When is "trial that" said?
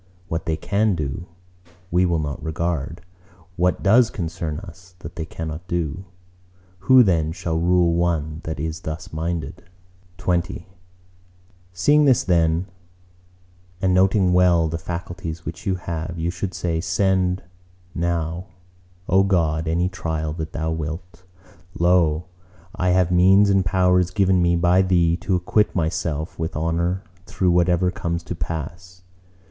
19.87-20.51